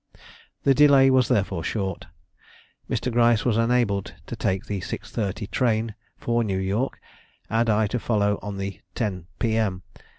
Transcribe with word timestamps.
The 0.63 0.73
delay 0.73 1.11
was 1.11 1.27
therefore 1.27 1.63
short. 1.63 2.07
Mr. 2.89 3.11
Gryce 3.11 3.45
was 3.45 3.55
enabled 3.55 4.15
to 4.25 4.35
take 4.35 4.65
the 4.65 4.81
6:30 4.81 5.51
train 5.51 5.93
for 6.17 6.43
New 6.43 6.57
York, 6.57 6.99
and 7.51 7.69
I 7.69 7.85
to 7.85 7.99
follow 7.99 8.39
on 8.41 8.57
the 8.57 8.79
10 8.95 9.27
P.M. 9.37 9.83